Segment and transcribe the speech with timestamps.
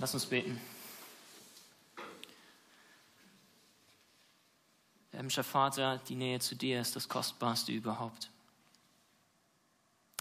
[0.00, 0.60] Lass uns beten.
[5.10, 8.30] Himmlischer Vater, die Nähe zu dir ist das Kostbarste überhaupt.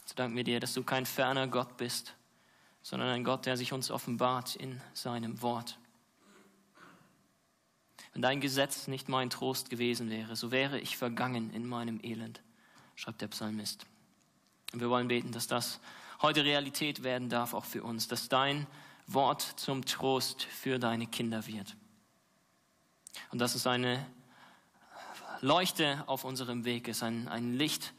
[0.05, 2.15] So danken wir dir, dass du kein ferner Gott bist,
[2.81, 5.77] sondern ein Gott, der sich uns offenbart in seinem Wort.
[8.13, 12.41] Wenn dein Gesetz nicht mein Trost gewesen wäre, so wäre ich vergangen in meinem Elend,
[12.95, 13.85] schreibt der Psalmist.
[14.73, 15.79] Und wir wollen beten, dass das
[16.23, 18.65] heute Realität werden darf, auch für uns, dass dein
[19.07, 21.75] Wort zum Trost für deine Kinder wird.
[23.31, 24.05] Und dass es eine
[25.41, 27.93] Leuchte auf unserem Weg ist, ein, ein Licht,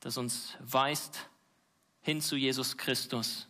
[0.00, 1.28] das uns weist
[2.02, 3.48] hin zu Jesus Christus,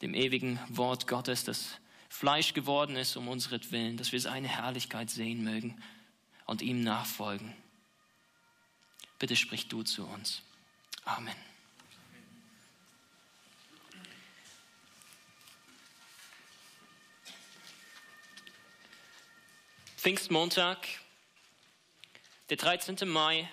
[0.00, 5.44] dem ewigen Wort Gottes, das Fleisch geworden ist um unseretwillen, dass wir seine Herrlichkeit sehen
[5.44, 5.80] mögen
[6.46, 7.54] und ihm nachfolgen.
[9.18, 10.42] Bitte sprich du zu uns.
[11.04, 11.49] Amen.
[20.00, 20.88] Pfingstmontag,
[22.48, 23.06] der 13.
[23.06, 23.46] Mai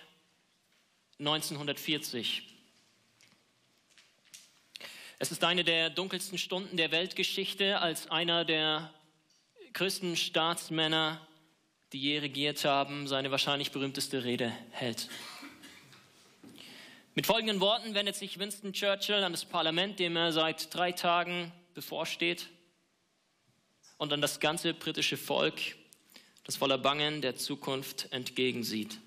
[1.20, 2.44] 1940.
[5.20, 8.94] Es ist eine der dunkelsten Stunden der Weltgeschichte, als einer der
[9.74, 11.20] größten Staatsmänner,
[11.92, 15.10] die je regiert haben, seine wahrscheinlich berühmteste Rede hält.
[17.14, 21.52] Mit folgenden Worten wendet sich Winston Churchill an das Parlament, dem er seit drei Tagen
[21.74, 22.48] bevorsteht,
[23.98, 25.76] und an das ganze britische Volk,
[26.48, 28.98] das voller Bangen der Zukunft entgegensieht.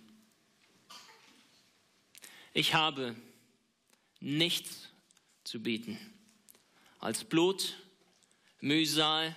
[2.52, 3.16] Ich habe
[4.20, 4.90] nichts
[5.42, 5.98] zu bieten
[6.98, 7.78] als Blut,
[8.60, 9.34] Mühsal,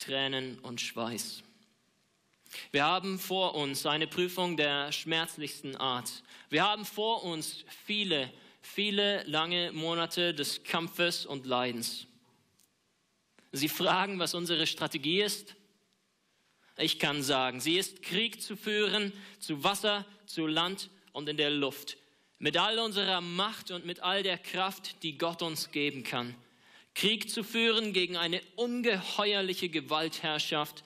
[0.00, 1.44] Tränen und Schweiß.
[2.72, 6.24] Wir haben vor uns eine Prüfung der schmerzlichsten Art.
[6.48, 12.08] Wir haben vor uns viele, viele lange Monate des Kampfes und Leidens.
[13.52, 15.54] Sie fragen, was unsere Strategie ist.
[16.80, 21.50] Ich kann sagen, sie ist Krieg zu führen, zu Wasser, zu Land und in der
[21.50, 21.98] Luft.
[22.38, 26.34] Mit all unserer Macht und mit all der Kraft, die Gott uns geben kann.
[26.94, 30.82] Krieg zu führen gegen eine ungeheuerliche Gewaltherrschaft,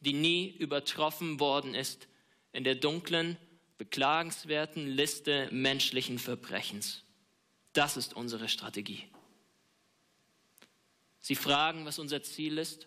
[0.00, 2.08] die nie übertroffen worden ist
[2.52, 3.36] in der dunklen,
[3.78, 7.02] beklagenswerten Liste menschlichen Verbrechens.
[7.72, 9.04] Das ist unsere Strategie.
[11.20, 12.86] Sie fragen, was unser Ziel ist.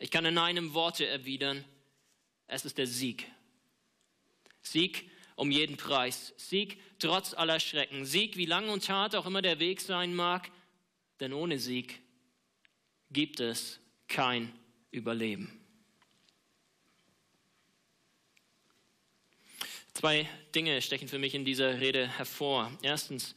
[0.00, 1.62] Ich kann in einem Worte erwidern,
[2.46, 3.30] es ist der Sieg.
[4.62, 6.32] Sieg um jeden Preis.
[6.38, 8.06] Sieg trotz aller Schrecken.
[8.06, 10.50] Sieg, wie lang und hart auch immer der Weg sein mag,
[11.20, 12.00] denn ohne Sieg
[13.10, 13.78] gibt es
[14.08, 14.52] kein
[14.90, 15.60] Überleben.
[19.92, 22.72] Zwei Dinge stechen für mich in dieser Rede hervor.
[22.80, 23.34] Erstens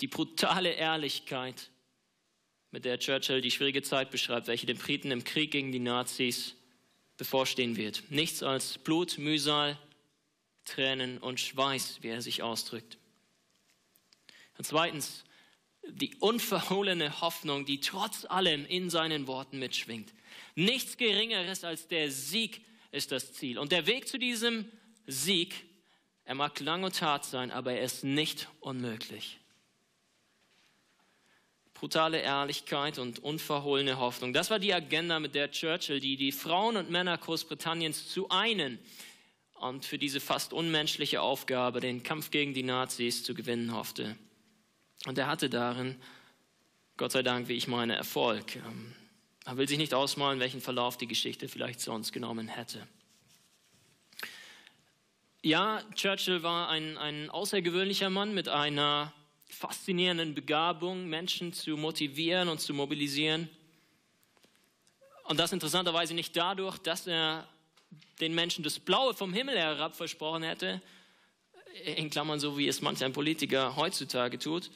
[0.00, 1.70] die brutale Ehrlichkeit
[2.70, 6.54] mit der Churchill die schwierige Zeit beschreibt, welche den Briten im Krieg gegen die Nazis
[7.16, 8.02] bevorstehen wird.
[8.10, 9.78] Nichts als Blut, Mühsal,
[10.64, 12.98] Tränen und Schweiß, wie er sich ausdrückt.
[14.58, 15.24] Und zweitens,
[15.88, 20.12] die unverhohlene Hoffnung, die trotz allem in seinen Worten mitschwingt.
[20.56, 23.58] Nichts Geringeres als der Sieg ist das Ziel.
[23.58, 24.70] Und der Weg zu diesem
[25.06, 25.54] Sieg,
[26.24, 29.38] er mag lang und hart sein, aber er ist nicht unmöglich
[31.78, 34.32] brutale Ehrlichkeit und unverhohlene Hoffnung.
[34.32, 38.78] Das war die Agenda, mit der Churchill die, die Frauen und Männer Großbritanniens zu einen
[39.54, 44.16] und für diese fast unmenschliche Aufgabe, den Kampf gegen die Nazis zu gewinnen hoffte.
[45.06, 45.96] Und er hatte darin,
[46.96, 48.56] Gott sei Dank, wie ich meine, Erfolg.
[48.56, 48.94] Ähm,
[49.44, 52.86] er will sich nicht ausmalen, welchen Verlauf die Geschichte vielleicht sonst genommen hätte.
[55.42, 59.12] Ja, Churchill war ein, ein außergewöhnlicher Mann mit einer
[59.48, 63.48] faszinierenden Begabung, Menschen zu motivieren und zu mobilisieren.
[65.24, 67.48] Und das interessanterweise nicht dadurch, dass er
[68.20, 70.80] den Menschen das Blaue vom Himmel herab versprochen hätte,
[71.84, 74.70] in Klammern so wie es manch ein Politiker heutzutage tut,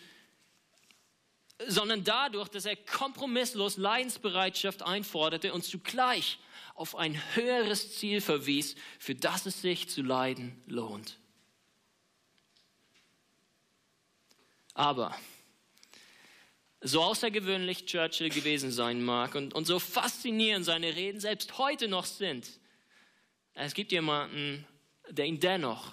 [1.66, 6.38] sondern dadurch, dass er kompromisslos Leidensbereitschaft einforderte und zugleich
[6.74, 11.19] auf ein höheres Ziel verwies, für das es sich zu leiden lohnt.
[14.80, 15.14] Aber
[16.80, 22.06] so außergewöhnlich Churchill gewesen sein mag und, und so faszinierend seine Reden selbst heute noch
[22.06, 22.48] sind,
[23.52, 24.66] es gibt jemanden,
[25.10, 25.92] der ihn dennoch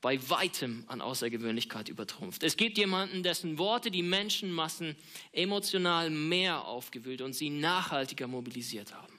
[0.00, 2.42] bei weitem an Außergewöhnlichkeit übertrumpft.
[2.42, 4.96] Es gibt jemanden, dessen Worte die Menschenmassen
[5.32, 9.18] emotional mehr aufgewühlt und sie nachhaltiger mobilisiert haben.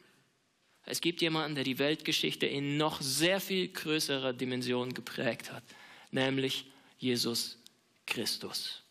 [0.85, 5.63] Es gibt jemanden, der die Weltgeschichte in noch sehr viel größerer Dimension geprägt hat,
[6.09, 6.65] nämlich
[6.97, 7.59] Jesus
[8.05, 8.81] Christus.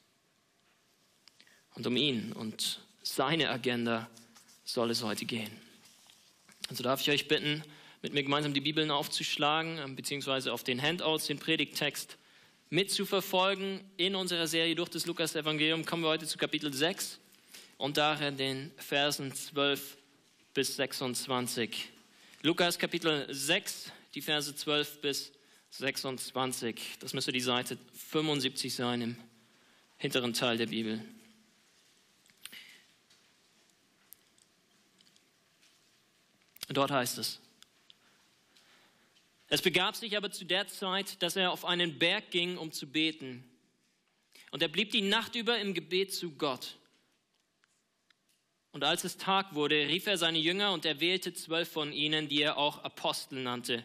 [1.75, 4.09] Und um ihn und seine Agenda
[4.65, 5.51] soll es heute gehen.
[6.69, 7.63] Also darf ich euch bitten,
[8.03, 12.17] mit mir gemeinsam die Bibeln aufzuschlagen, ähm, beziehungsweise auf den Handouts den Predigttext
[12.71, 13.81] mitzuverfolgen.
[13.97, 17.19] In unserer Serie durch das Lukas-Evangelium kommen wir heute zu Kapitel 6
[17.79, 19.97] und darin den Versen 12
[20.55, 21.91] bis 26.
[22.43, 25.44] Lukas Kapitel 6, die Verse 12 bis 26.
[25.81, 29.17] Das müsste die Seite 75 sein im
[29.97, 31.05] hinteren Teil der Bibel.
[36.69, 37.41] Dort heißt es,
[39.49, 42.91] es begab sich aber zu der Zeit, dass er auf einen Berg ging, um zu
[42.91, 43.45] beten.
[44.51, 46.77] Und er blieb die Nacht über im Gebet zu Gott.
[48.73, 52.29] Und als es Tag wurde, rief er seine Jünger und er wählte zwölf von ihnen,
[52.29, 53.85] die er auch Apostel nannte.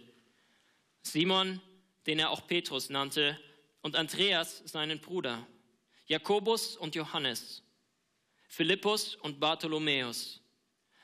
[1.04, 1.62] Simon,
[2.06, 3.40] den er auch Petrus nannte,
[3.82, 5.48] und Andreas, seinen Bruder,
[6.06, 7.64] Jakobus und Johannes,
[8.50, 10.42] Philippus und Bartholomäus,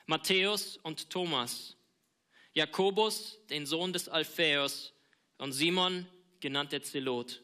[0.07, 1.77] Matthäus und Thomas,
[2.53, 4.93] Jakobus, den Sohn des Alphaeus,
[5.37, 6.07] und Simon,
[6.39, 7.41] genannt der Zelot,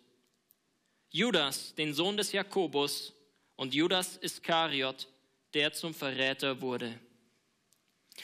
[1.09, 3.13] Judas, den Sohn des Jakobus,
[3.61, 5.07] und Judas Iskariot,
[5.53, 6.99] der zum Verräter wurde.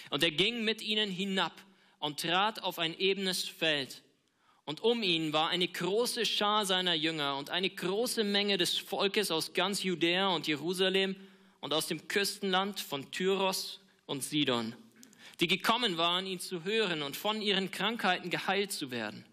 [0.10, 1.54] Und er ging mit ihnen hinab
[2.00, 4.02] und trat auf ein ebenes Feld.
[4.68, 9.32] Und um ihn war eine große Schar seiner Jünger und eine große Menge des Volkes
[9.32, 11.16] aus ganz Judäa und Jerusalem
[11.62, 14.76] und aus dem Küstenland von Tyros und Sidon,
[15.40, 19.24] die gekommen waren, ihn zu hören und von ihren Krankheiten geheilt zu werden.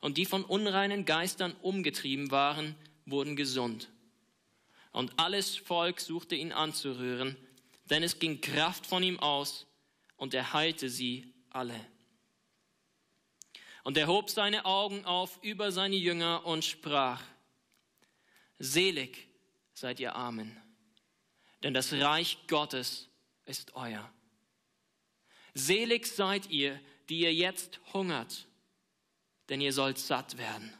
[0.00, 2.74] Und die von unreinen Geistern umgetrieben waren,
[3.06, 3.88] wurden gesund.
[4.90, 7.36] Und alles Volk suchte ihn anzurühren,
[7.88, 9.68] denn es ging Kraft von ihm aus
[10.16, 11.93] und er heilte sie alle.
[13.84, 17.22] Und er hob seine Augen auf über seine Jünger und sprach,
[18.58, 19.28] Selig
[19.74, 20.56] seid ihr Armen,
[21.62, 23.08] denn das Reich Gottes
[23.44, 24.10] ist euer.
[25.52, 28.46] Selig seid ihr, die ihr jetzt hungert,
[29.50, 30.72] denn ihr sollt satt werden.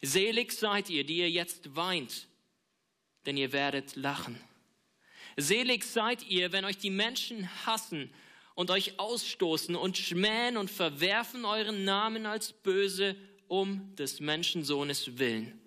[0.00, 2.28] Selig seid ihr, die ihr jetzt weint,
[3.26, 4.40] denn ihr werdet lachen.
[5.36, 8.14] Selig seid ihr, wenn euch die Menschen hassen
[8.58, 13.14] und euch ausstoßen und schmähen und verwerfen euren Namen als böse
[13.46, 15.60] um des Menschensohnes willen.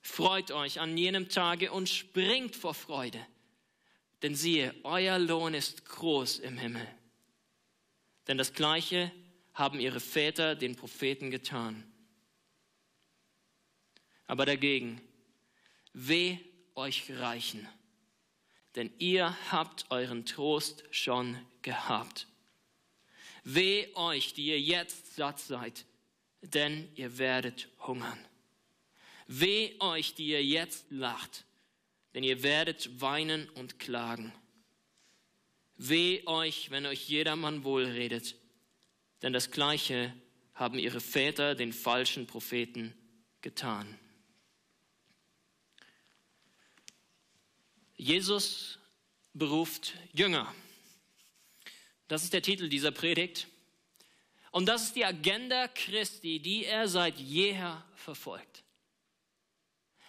[0.00, 3.20] Freut euch an jenem Tage und springt vor Freude,
[4.22, 6.88] denn siehe, euer Lohn ist groß im Himmel.
[8.28, 9.12] Denn das Gleiche
[9.52, 11.84] haben ihre Väter den Propheten getan.
[14.26, 15.02] Aber dagegen,
[15.92, 16.38] Weh
[16.74, 17.68] euch Reichen,
[18.76, 22.26] denn ihr habt euren Trost schon gehabt.
[23.44, 25.84] Weh euch, die ihr jetzt satt seid,
[26.42, 28.18] denn ihr werdet hungern.
[29.26, 31.44] Weh euch, die ihr jetzt lacht,
[32.14, 34.32] denn ihr werdet weinen und klagen.
[35.76, 38.36] Weh euch, wenn euch jedermann wohlredet,
[39.22, 40.14] denn das Gleiche
[40.54, 42.94] haben ihre Väter den falschen Propheten
[43.40, 43.98] getan.
[48.02, 48.80] Jesus
[49.32, 50.52] beruft Jünger.
[52.08, 53.46] Das ist der Titel dieser Predigt.
[54.50, 58.64] Und das ist die Agenda Christi, die er seit jeher verfolgt.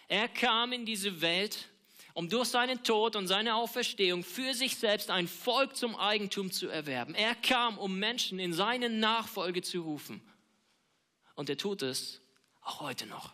[0.08, 1.68] Er kam in diese Welt,
[2.14, 6.66] um durch seinen Tod und seine Auferstehung für sich selbst ein Volk zum Eigentum zu
[6.66, 7.14] erwerben.
[7.14, 10.20] Er kam, um Menschen in seine Nachfolge zu rufen.
[11.36, 12.20] Und er tut es
[12.60, 13.32] auch heute noch.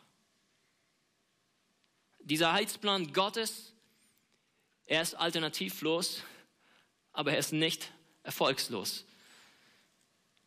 [2.18, 3.72] Dieser Heilsplan Gottes
[4.90, 6.24] er ist alternativlos,
[7.12, 7.92] aber er ist nicht
[8.24, 9.04] erfolgslos.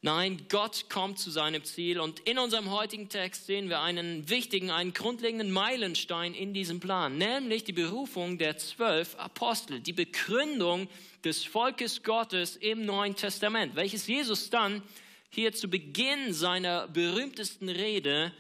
[0.01, 4.69] Nein, Gott kommt zu seinem Ziel und in unserem heutigen Text sehen wir einen wichtigen,
[4.69, 10.89] einen grundlegenden Meilenstein in diesem Plan, nämlich die Berufung der zwölf Apostel, die Begründung
[11.23, 14.83] des Volkes Gottes im Neuen Testament, welches Jesus dann
[15.29, 18.33] hier zu Beginn seiner berühmtesten Rede,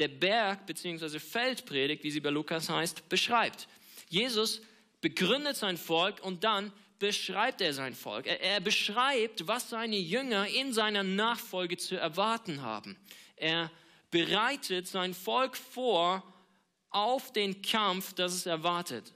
[0.00, 1.20] der Berg- bzw.
[1.20, 3.68] Feldpredigt, wie sie bei Lukas heißt, beschreibt.
[4.08, 4.62] Jesus
[5.02, 8.26] begründet sein Volk und dann beschreibt er sein Volk.
[8.26, 12.96] Er, er, beschreibt, was seine Jünger in seiner Nachfolge zu erwarten haben.
[13.36, 13.70] Er
[14.10, 16.22] bereitet sein Volk vor
[16.90, 19.12] auf den Kampf, das es erwartet.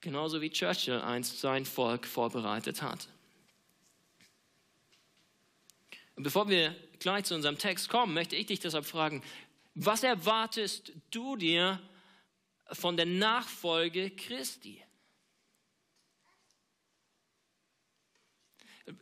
[0.00, 3.08] Genauso wie Churchill einst sein Volk vorbereitet hat.
[6.14, 9.22] Und bevor wir gleich zu unserem Text kommen, möchte ich dich deshalb fragen,
[9.74, 11.80] was erwartest du dir
[12.72, 14.82] von der Nachfolge Christi.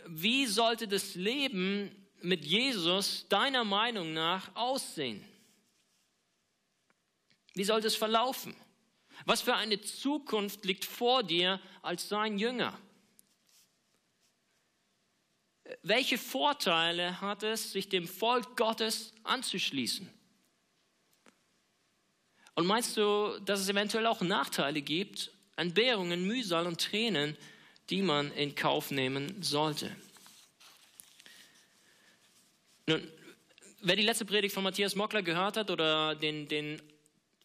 [0.07, 5.25] Wie sollte das Leben mit Jesus deiner Meinung nach aussehen?
[7.55, 8.57] Wie sollte es verlaufen?
[9.27, 12.79] Was für eine Zukunft liegt vor dir als sein Jünger?
[15.83, 20.13] Welche Vorteile hat es, sich dem Volk Gottes anzuschließen?
[22.55, 27.37] Und meinst du, dass es eventuell auch Nachteile gibt, Entbehrungen, Mühsal und Tränen,
[27.91, 29.95] die man in Kauf nehmen sollte?
[32.87, 33.07] Nun,
[33.81, 36.81] wer die letzte Predigt von Matthias Mockler gehört hat oder den, den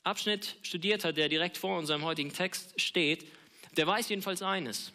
[0.04, 3.26] Abschnitt studiert hat, der direkt vor unserem heutigen Text steht,
[3.78, 4.92] der weiß jedenfalls eines.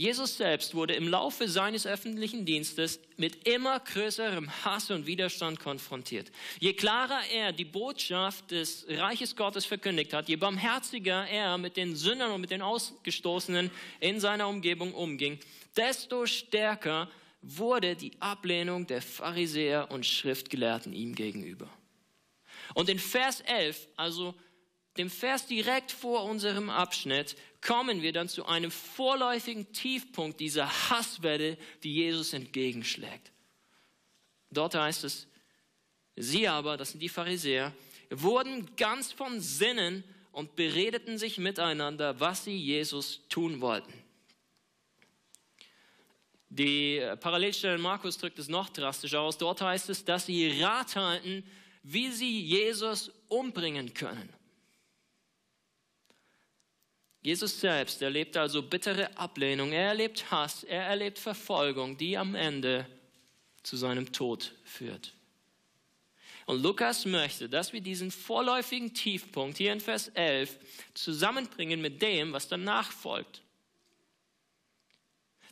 [0.00, 6.32] Jesus selbst wurde im Laufe seines öffentlichen Dienstes mit immer größerem Hass und Widerstand konfrontiert.
[6.58, 11.96] Je klarer er die Botschaft des Reiches Gottes verkündigt hat, je barmherziger er mit den
[11.96, 15.38] Sündern und mit den Ausgestoßenen in seiner Umgebung umging,
[15.76, 17.10] desto stärker
[17.42, 21.68] wurde die Ablehnung der Pharisäer und Schriftgelehrten ihm gegenüber.
[22.72, 24.34] Und in Vers 11, also
[25.00, 31.56] dem Vers direkt vor unserem Abschnitt, kommen wir dann zu einem vorläufigen Tiefpunkt dieser Hasswelle,
[31.82, 33.32] die Jesus entgegenschlägt.
[34.50, 35.26] Dort heißt es,
[36.16, 37.72] sie aber, das sind die Pharisäer,
[38.10, 43.92] wurden ganz von Sinnen und beredeten sich miteinander, was sie Jesus tun wollten.
[46.48, 49.38] Die Parallelstelle Markus drückt es noch drastischer aus.
[49.38, 51.44] Dort heißt es, dass sie Rat halten,
[51.84, 54.28] wie sie Jesus umbringen können.
[57.22, 62.86] Jesus selbst erlebt also bittere Ablehnung, er erlebt Hass, er erlebt Verfolgung, die am Ende
[63.62, 65.12] zu seinem Tod führt.
[66.46, 70.58] Und Lukas möchte, dass wir diesen vorläufigen Tiefpunkt hier in Vers 11
[70.94, 73.42] zusammenbringen mit dem, was danach folgt.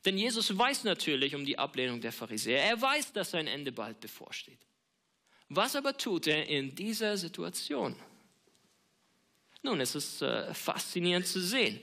[0.05, 2.63] Denn Jesus weiß natürlich um die Ablehnung der Pharisäer.
[2.63, 4.59] Er weiß, dass sein Ende bald bevorsteht.
[5.49, 7.95] Was aber tut er in dieser Situation?
[9.63, 11.81] Nun, es ist äh, faszinierend zu sehen.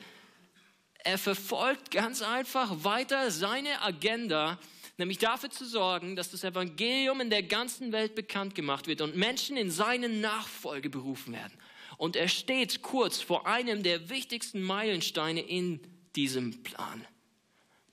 [1.03, 4.57] Er verfolgt ganz einfach weiter seine Agenda,
[4.97, 9.15] nämlich dafür zu sorgen, dass das Evangelium in der ganzen Welt bekannt gemacht wird und
[9.15, 11.53] Menschen in seine Nachfolge berufen werden.
[11.97, 15.79] Und er steht kurz vor einem der wichtigsten Meilensteine in
[16.15, 17.05] diesem Plan,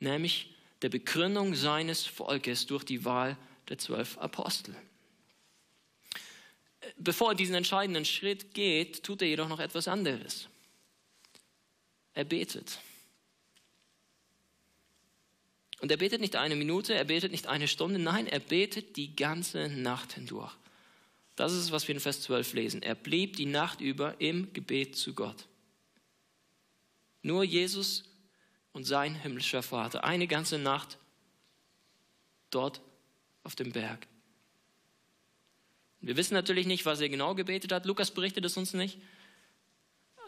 [0.00, 3.36] nämlich der Begründung seines Volkes durch die Wahl
[3.68, 4.74] der zwölf Apostel.
[6.96, 10.48] Bevor er diesen entscheidenden Schritt geht, tut er jedoch noch etwas anderes.
[12.14, 12.78] Er betet.
[15.80, 19.16] Und er betet nicht eine Minute, er betet nicht eine Stunde, nein, er betet die
[19.16, 20.52] ganze Nacht hindurch.
[21.34, 22.82] Das ist es, was wir in Vers 12 lesen.
[22.82, 25.48] Er blieb die Nacht über im Gebet zu Gott.
[27.22, 28.04] Nur Jesus
[28.72, 30.98] und sein himmlischer Vater, eine ganze Nacht
[32.50, 32.80] dort
[33.42, 34.06] auf dem Berg.
[36.02, 37.86] Wir wissen natürlich nicht, was er genau gebetet hat.
[37.86, 38.98] Lukas berichtet es uns nicht.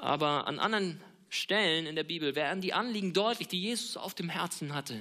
[0.01, 4.29] Aber an anderen Stellen in der Bibel werden die Anliegen deutlich, die Jesus auf dem
[4.29, 4.95] Herzen hatte.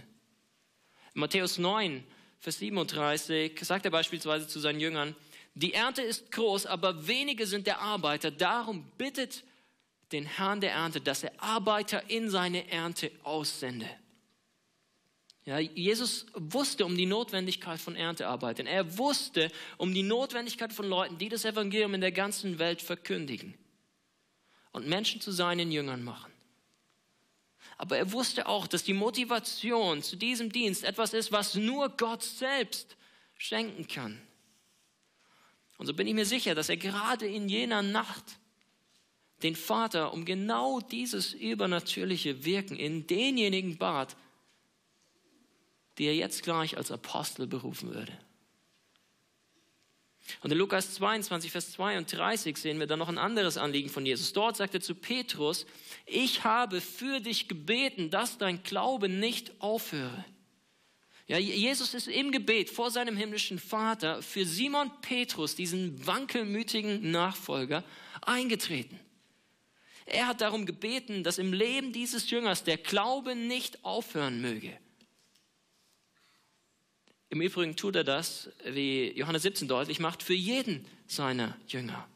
[1.14, 2.04] In Matthäus 9,
[2.40, 5.16] Vers 37 sagt er beispielsweise zu seinen Jüngern,
[5.56, 8.32] die Ernte ist groß, aber wenige sind der Arbeiter.
[8.32, 9.44] Darum bittet
[10.12, 13.88] den Herrn der Ernte, dass er Arbeiter in seine Ernte aussende.
[15.46, 18.60] Ja, Jesus wusste um die Notwendigkeit von Erntearbeit.
[18.60, 22.82] Denn er wusste um die Notwendigkeit von Leuten, die das Evangelium in der ganzen Welt
[22.82, 23.54] verkündigen
[24.72, 26.32] und Menschen zu seinen Jüngern machen.
[27.78, 32.24] Aber er wusste auch, dass die Motivation zu diesem Dienst etwas ist, was nur Gott
[32.24, 32.96] selbst
[33.38, 34.22] schenken kann.
[35.78, 38.40] Und so bin ich mir sicher, dass er gerade in jener Nacht
[39.42, 44.16] den Vater um genau dieses übernatürliche Wirken in denjenigen bat,
[45.98, 48.18] die er jetzt gleich als Apostel berufen würde.
[50.42, 54.32] Und in Lukas 22, Vers 32 sehen wir dann noch ein anderes Anliegen von Jesus.
[54.34, 55.66] Dort sagt er zu Petrus,
[56.06, 60.24] ich habe für dich gebeten, dass dein Glaube nicht aufhöre.
[61.28, 67.84] Ja, Jesus ist im Gebet vor seinem himmlischen Vater für Simon Petrus, diesen wankelmütigen Nachfolger,
[68.22, 69.00] eingetreten.
[70.06, 74.78] Er hat darum gebeten, dass im Leben dieses Jüngers der Glaube nicht aufhören möge.
[77.34, 82.08] Im Übrigen tut er das, wie Johannes 17 deutlich macht, für jeden seiner Jünger.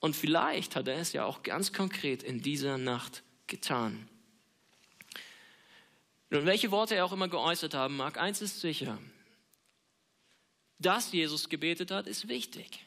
[0.00, 4.08] Und vielleicht hat er es ja auch ganz konkret in dieser Nacht getan.
[6.30, 8.98] Nun, welche Worte er auch immer geäußert haben mag, eins ist sicher.
[10.80, 12.84] Dass Jesus gebetet hat, ist wichtig.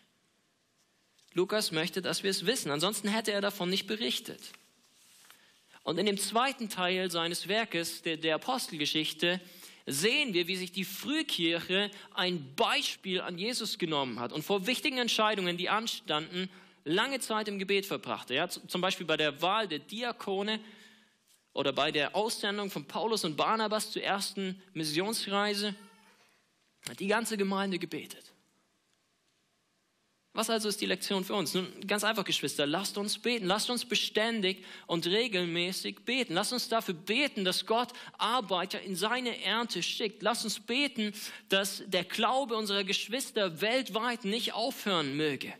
[1.32, 4.52] Lukas möchte, dass wir es wissen, ansonsten hätte er davon nicht berichtet.
[5.84, 9.40] Und in dem zweiten Teil seines Werkes, der, der Apostelgeschichte,
[9.86, 14.98] sehen wir, wie sich die Frühkirche ein Beispiel an Jesus genommen hat und vor wichtigen
[14.98, 16.50] Entscheidungen, die anstanden,
[16.84, 18.34] lange Zeit im Gebet verbrachte.
[18.34, 20.60] Ja, zum Beispiel bei der Wahl der Diakone
[21.54, 25.76] oder bei der Aussendung von Paulus und Barnabas zur ersten Missionsreise
[26.90, 28.31] hat die ganze Gemeinde gebetet.
[30.34, 31.54] Was also ist die Lektion für uns?
[31.54, 36.36] Nun, ganz einfach, Geschwister, lasst uns beten, lasst uns beständig und regelmäßig beten.
[36.36, 40.24] Lasst uns dafür beten, dass Gott Arbeiter in seine Ernte schickt.
[40.24, 41.12] Lasst uns beten,
[41.50, 45.54] dass der Glaube unserer Geschwister weltweit nicht aufhören möge.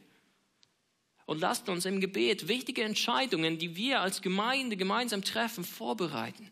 [1.26, 6.50] Und lasst uns im Gebet wichtige Entscheidungen, die wir als Gemeinde gemeinsam treffen, vorbereiten.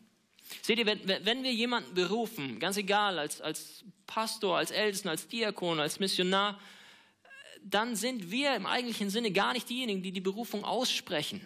[0.60, 5.26] Seht ihr, wenn, wenn wir jemanden berufen, ganz egal, als, als Pastor, als Ältesten, als
[5.26, 6.60] Diakon, als Missionar,
[7.64, 11.40] dann sind wir im eigentlichen Sinne gar nicht diejenigen, die die Berufung aussprechen.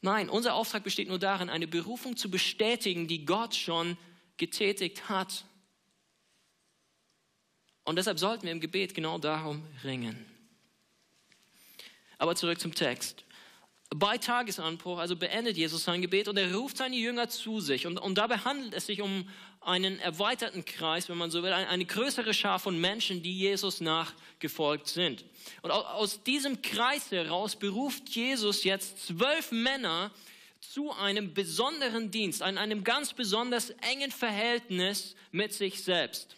[0.00, 3.96] Nein, unser Auftrag besteht nur darin, eine Berufung zu bestätigen, die Gott schon
[4.36, 5.44] getätigt hat.
[7.84, 10.26] Und deshalb sollten wir im Gebet genau darum ringen.
[12.18, 13.24] Aber zurück zum Text.
[13.90, 17.86] Bei Tagesanbruch, also beendet Jesus sein Gebet und er ruft seine Jünger zu sich.
[17.86, 19.28] Und, und dabei handelt es sich um
[19.60, 24.88] einen erweiterten Kreis, wenn man so will, eine größere Schar von Menschen, die Jesus nachgefolgt
[24.88, 25.24] sind.
[25.62, 30.10] Und aus diesem Kreis heraus beruft Jesus jetzt zwölf Männer
[30.60, 36.36] zu einem besonderen Dienst, an einem ganz besonders engen Verhältnis mit sich selbst.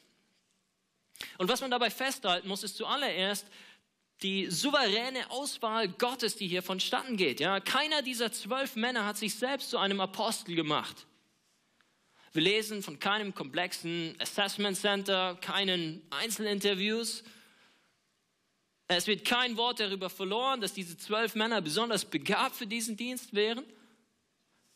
[1.38, 3.46] Und was man dabei festhalten muss, ist zuallererst
[4.22, 7.40] die souveräne Auswahl Gottes, die hier vonstatten geht.
[7.40, 11.06] Ja, keiner dieser zwölf Männer hat sich selbst zu einem Apostel gemacht.
[12.32, 17.24] Wir lesen von keinem komplexen Assessment Center, keinen Einzelinterviews.
[18.88, 23.34] Es wird kein Wort darüber verloren, dass diese zwölf Männer besonders begabt für diesen Dienst
[23.34, 23.64] wären.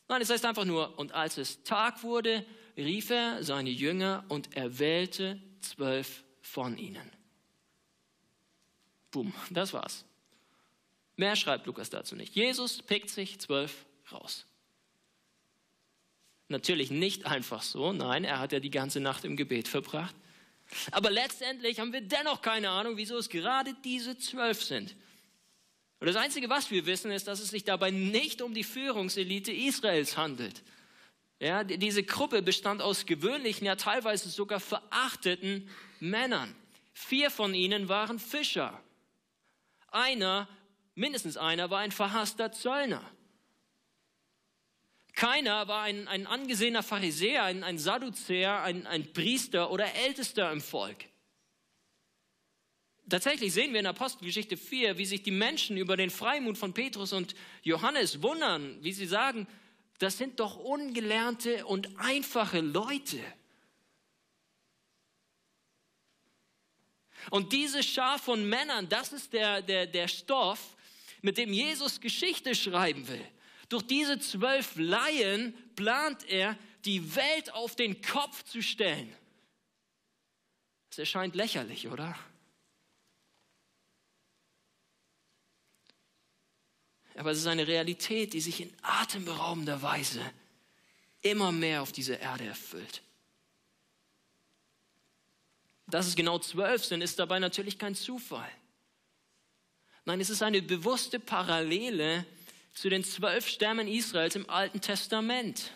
[0.08, 2.44] Nein, es heißt einfach nur, und als es Tag wurde,
[2.76, 7.19] rief er seine Jünger und er wählte zwölf von ihnen.
[9.10, 10.04] Boom, das war's.
[11.16, 12.34] Mehr schreibt Lukas dazu nicht.
[12.34, 14.46] Jesus pickt sich zwölf raus.
[16.48, 20.14] Natürlich nicht einfach so, nein, er hat ja die ganze Nacht im Gebet verbracht.
[20.90, 24.96] Aber letztendlich haben wir dennoch keine Ahnung, wieso es gerade diese zwölf sind.
[26.00, 29.52] Und das Einzige, was wir wissen, ist, dass es sich dabei nicht um die Führungselite
[29.52, 30.62] Israels handelt.
[31.38, 36.54] Ja, diese Gruppe bestand aus gewöhnlichen, ja teilweise sogar verachteten Männern.
[36.92, 38.82] Vier von ihnen waren Fischer.
[39.90, 40.48] Einer,
[40.94, 43.02] mindestens einer, war ein verhasster Zöllner.
[45.14, 50.60] Keiner war ein, ein angesehener Pharisäer, ein, ein Sadduzäer, ein, ein Priester oder Ältester im
[50.60, 51.04] Volk.
[53.08, 57.12] Tatsächlich sehen wir in Apostelgeschichte 4, wie sich die Menschen über den Freimut von Petrus
[57.12, 59.48] und Johannes wundern, wie sie sagen,
[59.98, 63.18] das sind doch ungelernte und einfache Leute.
[67.28, 70.76] Und diese Schar von Männern, das ist der, der, der Stoff,
[71.22, 73.24] mit dem Jesus Geschichte schreiben will.
[73.68, 79.14] Durch diese zwölf Laien plant er, die Welt auf den Kopf zu stellen.
[80.90, 82.18] Es erscheint lächerlich, oder?
[87.16, 90.20] Aber es ist eine Realität, die sich in atemberaubender Weise
[91.20, 93.02] immer mehr auf dieser Erde erfüllt.
[95.90, 98.50] Dass es genau zwölf sind, ist dabei natürlich kein Zufall.
[100.04, 102.24] Nein, es ist eine bewusste Parallele
[102.74, 105.72] zu den zwölf Stämmen Israels im Alten Testament.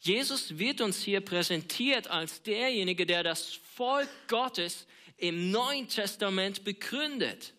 [0.00, 4.86] Jesus wird uns hier präsentiert als derjenige, der das Volk Gottes
[5.18, 7.52] im Neuen Testament begründet.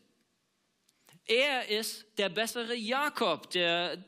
[1.26, 4.04] Er ist der bessere Jakob, der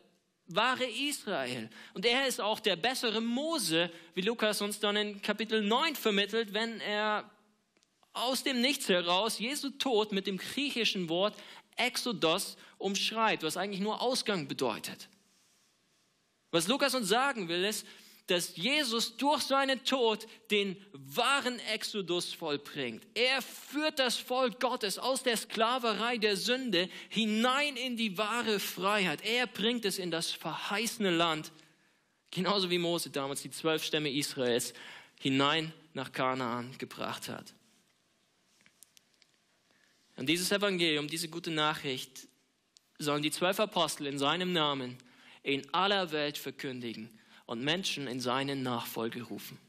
[0.47, 1.69] wahre Israel.
[1.93, 6.53] Und er ist auch der bessere Mose, wie Lukas uns dann in Kapitel 9 vermittelt,
[6.53, 7.29] wenn er
[8.13, 11.35] aus dem Nichts heraus Jesu Tod mit dem griechischen Wort
[11.75, 15.09] Exodus umschreibt, was eigentlich nur Ausgang bedeutet.
[16.51, 17.87] Was Lukas uns sagen will, ist,
[18.27, 23.05] dass Jesus durch seinen Tod den wahren Exodus vollbringt.
[23.13, 29.21] Er führt das Volk Gottes aus der Sklaverei der Sünde hinein in die wahre Freiheit.
[29.25, 31.51] Er bringt es in das verheißene Land,
[32.31, 34.73] genauso wie Mose damals die zwölf Stämme Israels
[35.19, 37.53] hinein nach Kanaan gebracht hat.
[40.15, 42.27] Und dieses Evangelium, diese gute Nachricht,
[42.99, 44.97] sollen die zwölf Apostel in seinem Namen
[45.41, 47.09] in aller Welt verkündigen
[47.53, 49.59] und Menschen in seine Nachfolge rufen.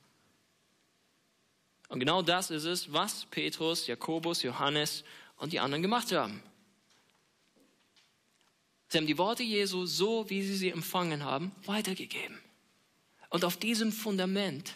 [1.88, 5.04] Und genau das ist es, was Petrus, Jakobus, Johannes
[5.36, 6.42] und die anderen gemacht haben.
[8.88, 12.38] Sie haben die Worte Jesu so, wie sie sie empfangen haben, weitergegeben.
[13.28, 14.74] Und auf diesem Fundament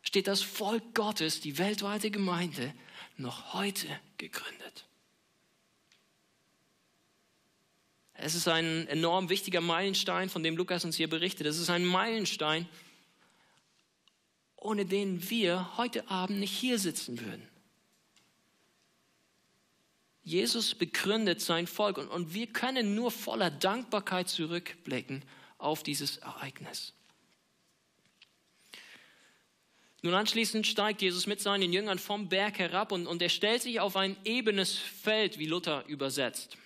[0.00, 2.72] steht das Volk Gottes, die weltweite Gemeinde,
[3.18, 4.86] noch heute gegründet.
[8.14, 11.46] Es ist ein enorm wichtiger Meilenstein, von dem Lukas uns hier berichtet.
[11.46, 12.68] Es ist ein Meilenstein,
[14.56, 17.48] ohne den wir heute Abend nicht hier sitzen würden.
[20.22, 25.22] Jesus begründet sein Volk und, und wir können nur voller Dankbarkeit zurückblicken
[25.58, 26.94] auf dieses Ereignis.
[30.00, 33.80] Nun anschließend steigt Jesus mit seinen Jüngern vom Berg herab und, und er stellt sich
[33.80, 36.56] auf ein ebenes Feld, wie Luther übersetzt.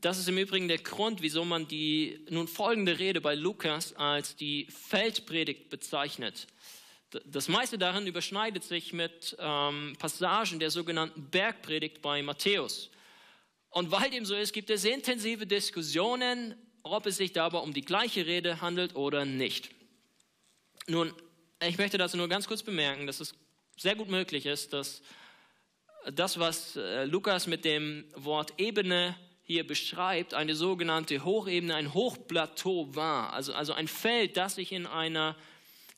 [0.00, 4.36] Das ist im Übrigen der Grund, wieso man die nun folgende Rede bei Lukas als
[4.36, 6.46] die Feldpredigt bezeichnet.
[7.24, 12.90] Das meiste darin überschneidet sich mit ähm, Passagen der sogenannten Bergpredigt bei Matthäus.
[13.70, 17.82] Und weil dem so ist, gibt es intensive Diskussionen, ob es sich dabei um die
[17.82, 19.70] gleiche Rede handelt oder nicht.
[20.86, 21.12] Nun,
[21.60, 23.34] ich möchte dazu nur ganz kurz bemerken, dass es
[23.76, 25.02] sehr gut möglich ist, dass
[26.12, 29.16] das, was äh, Lukas mit dem Wort Ebene
[29.48, 34.86] hier beschreibt, eine sogenannte Hochebene, ein Hochplateau war, also, also ein Feld, das sich in
[34.86, 35.36] einer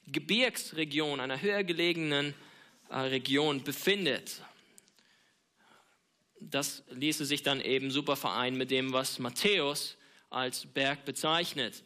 [0.06, 2.32] Gebirgsregion, einer höher gelegenen
[2.90, 4.40] äh, Region befindet.
[6.38, 9.96] Das ließe sich dann eben super vereinen mit dem, was Matthäus
[10.30, 11.82] als Berg bezeichnet.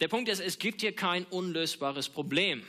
[0.00, 2.64] Der Punkt ist, es gibt hier kein unlösbares Problem.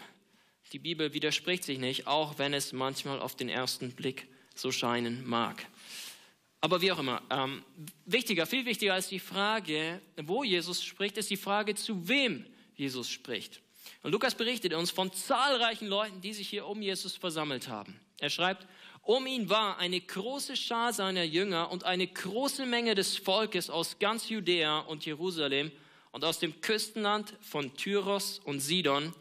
[0.71, 5.25] Die Bibel widerspricht sich nicht, auch wenn es manchmal auf den ersten Blick so scheinen
[5.25, 5.65] mag.
[6.63, 7.61] Aber wie auch immer, ähm,
[8.05, 12.45] wichtiger, viel wichtiger als die Frage, wo Jesus spricht, ist die Frage, zu wem
[12.77, 13.59] Jesus spricht.
[14.01, 17.99] Und Lukas berichtet uns von zahlreichen Leuten, die sich hier um Jesus versammelt haben.
[18.21, 18.65] Er schreibt,
[19.01, 23.99] um ihn war eine große Schar seiner Jünger und eine große Menge des Volkes aus
[23.99, 25.69] ganz Judäa und Jerusalem
[26.11, 29.13] und aus dem Küstenland von Tyros und Sidon,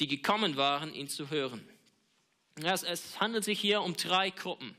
[0.00, 1.62] die gekommen waren, ihn zu hören.
[2.62, 4.74] Es handelt sich hier um drei Gruppen.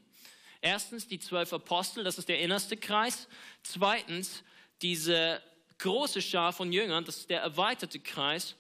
[0.68, 3.30] Erstens die zwölf Apostel, das ist der innerste Kreis.
[3.64, 4.44] Zweitens
[4.82, 5.42] diese
[5.78, 8.54] große Schar von Jüngern, das ist der erweiterte Kreis.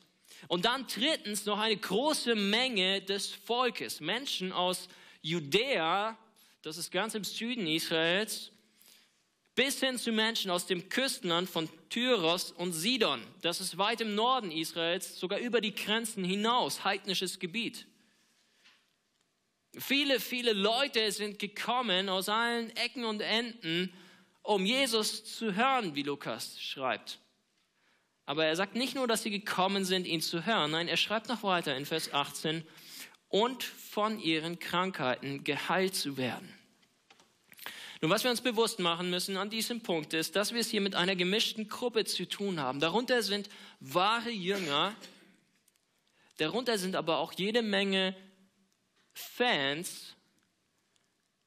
[0.47, 4.87] Und dann drittens noch eine große Menge des Volkes, Menschen aus
[5.21, 6.17] Judäa,
[6.61, 8.53] das ist ganz im Süden Israels,
[9.53, 14.15] bis hin zu Menschen aus dem Küstenland von Tyros und Sidon, das ist weit im
[14.15, 17.85] Norden Israels, sogar über die Grenzen hinaus, heidnisches Gebiet.
[19.79, 23.93] Viele, viele Leute sind gekommen aus allen Ecken und Enden,
[24.41, 27.19] um Jesus zu hören, wie Lukas schreibt.
[28.25, 31.29] Aber er sagt nicht nur, dass sie gekommen sind, ihn zu hören, nein, er schreibt
[31.29, 32.65] noch weiter in Vers 18,
[33.29, 36.53] und von ihren Krankheiten geheilt zu werden.
[38.01, 40.81] Nun, was wir uns bewusst machen müssen an diesem Punkt ist, dass wir es hier
[40.81, 42.79] mit einer gemischten Gruppe zu tun haben.
[42.79, 44.95] Darunter sind wahre Jünger,
[46.37, 48.15] darunter sind aber auch jede Menge
[49.17, 50.15] Fans,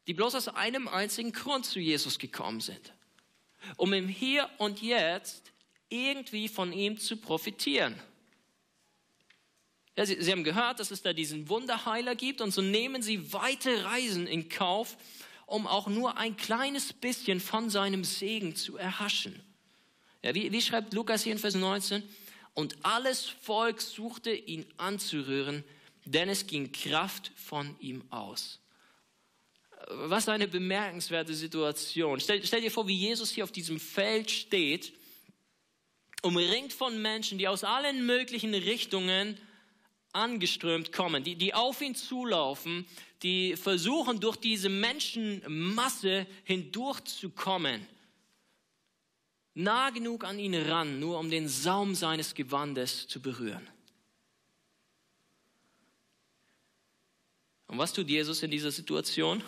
[0.07, 2.93] die bloß aus einem einzigen Grund zu Jesus gekommen sind,
[3.77, 5.53] um im Hier und Jetzt
[5.89, 7.95] irgendwie von ihm zu profitieren.
[9.97, 13.33] Ja, sie, sie haben gehört, dass es da diesen Wunderheiler gibt und so nehmen sie
[13.33, 14.97] weite Reisen in Kauf,
[15.47, 19.43] um auch nur ein kleines bisschen von seinem Segen zu erhaschen.
[20.23, 22.03] Ja, wie, wie schreibt Lukas hier in Vers 19?
[22.55, 25.65] Und alles Volk suchte ihn anzurühren,
[26.13, 28.61] denn es ging Kraft von ihm aus.
[29.89, 32.21] Was eine bemerkenswerte Situation.
[32.21, 34.93] Stell, stell, dir vor, wie Jesus hier auf diesem Feld steht,
[36.23, 39.39] umringt von Menschen, die aus allen möglichen Richtungen
[40.13, 42.85] angeströmt kommen, die, die auf ihn zulaufen,
[43.23, 47.87] die versuchen, durch diese Menschenmasse hindurchzukommen.
[49.55, 53.67] Nah genug an ihn ran, nur um den Saum seines Gewandes zu berühren.
[57.71, 59.45] Und was tut Jesus in dieser Situation?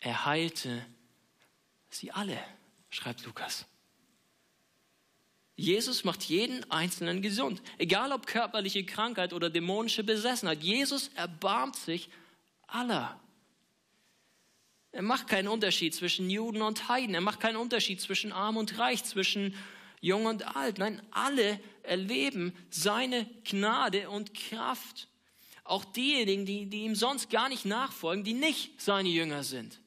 [0.00, 0.84] Er heilte
[1.88, 2.36] sie alle,
[2.90, 3.64] schreibt Lukas.
[5.54, 10.64] Jesus macht jeden Einzelnen gesund, egal ob körperliche Krankheit oder dämonische Besessenheit.
[10.64, 12.10] Jesus erbarmt sich
[12.66, 13.20] aller.
[14.90, 17.14] Er macht keinen Unterschied zwischen Juden und Heiden.
[17.14, 19.54] Er macht keinen Unterschied zwischen arm und reich, zwischen
[20.00, 20.78] jung und alt.
[20.78, 25.06] Nein, alle erleben seine Gnade und Kraft.
[25.66, 29.80] Auch diejenigen, die, die ihm sonst gar nicht nachfolgen, die nicht seine Jünger sind.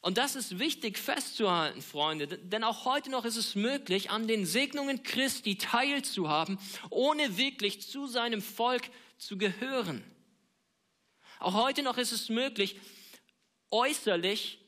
[0.00, 4.46] Und das ist wichtig festzuhalten, Freunde, denn auch heute noch ist es möglich, an den
[4.46, 6.58] Segnungen Christi teilzuhaben,
[6.90, 10.02] ohne wirklich zu seinem Volk zu gehören.
[11.38, 12.76] Auch heute noch ist es möglich,
[13.70, 14.58] äußerlich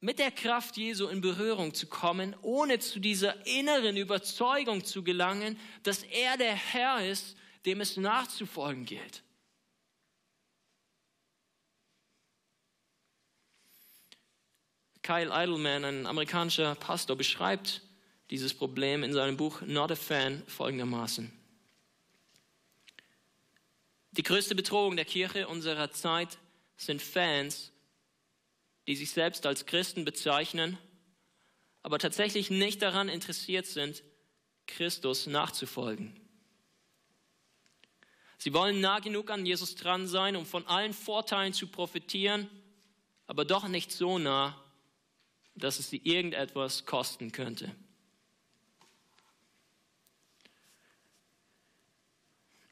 [0.00, 5.58] mit der Kraft Jesu in Berührung zu kommen, ohne zu dieser inneren Überzeugung zu gelangen,
[5.82, 7.36] dass er der Herr ist,
[7.66, 9.22] dem es nachzufolgen gilt.
[15.02, 17.82] Kyle Idleman, ein amerikanischer Pastor, beschreibt
[18.30, 21.32] dieses Problem in seinem Buch Not a Fan folgendermaßen.
[24.12, 26.38] Die größte Bedrohung der Kirche unserer Zeit
[26.76, 27.72] sind Fans,
[28.90, 30.76] die sich selbst als Christen bezeichnen,
[31.84, 34.02] aber tatsächlich nicht daran interessiert sind,
[34.66, 36.18] Christus nachzufolgen.
[38.36, 42.50] Sie wollen nah genug an Jesus dran sein, um von allen Vorteilen zu profitieren,
[43.28, 44.60] aber doch nicht so nah,
[45.54, 47.72] dass es sie irgendetwas kosten könnte.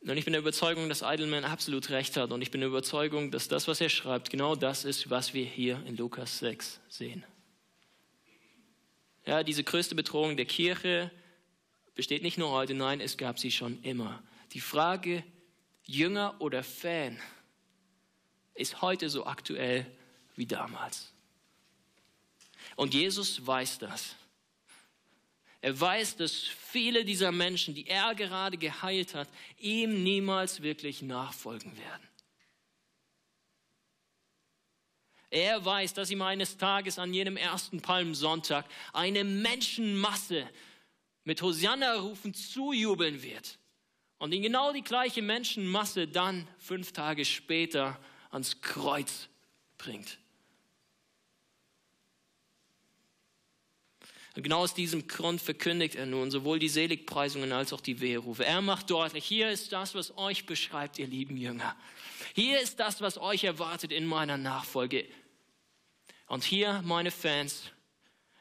[0.08, 2.32] Und ich bin der Überzeugung, dass Eidelman absolut recht hat.
[2.32, 5.44] Und ich bin der Überzeugung, dass das, was er schreibt, genau das ist, was wir
[5.44, 7.24] hier in Lukas 6 sehen.
[9.26, 11.10] Ja, diese größte Bedrohung der Kirche
[11.94, 14.22] besteht nicht nur heute, nein, es gab sie schon immer.
[14.52, 15.22] Die Frage,
[15.84, 17.20] Jünger oder Fan,
[18.54, 19.84] ist heute so aktuell
[20.36, 21.12] wie damals.
[22.76, 24.14] Und Jesus weiß das.
[25.60, 31.76] Er weiß, dass viele dieser Menschen, die er gerade geheilt hat, ihm niemals wirklich nachfolgen
[31.76, 32.08] werden.
[35.30, 40.48] Er weiß, dass ihm eines Tages an jenem ersten Palmsonntag eine Menschenmasse
[41.24, 43.58] mit Hosanna-Rufen zujubeln wird
[44.18, 49.28] und ihn genau die gleiche Menschenmasse dann fünf Tage später ans Kreuz
[49.76, 50.18] bringt.
[54.38, 58.44] Und genau aus diesem Grund verkündigt er nun sowohl die Seligpreisungen als auch die Weherufe.
[58.44, 61.74] Er macht deutlich, hier ist das, was euch beschreibt, ihr lieben Jünger.
[62.36, 65.08] Hier ist das, was euch erwartet in meiner Nachfolge.
[66.28, 67.64] Und hier, meine Fans,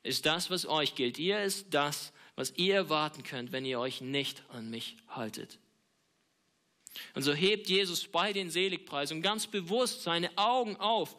[0.03, 1.17] ist das, was euch gilt.
[1.17, 5.57] Hier ist das, was ihr erwarten könnt, wenn ihr euch nicht an mich haltet.
[7.15, 11.15] Und so hebt Jesus bei den Seligpreisungen ganz bewusst seine Augen auf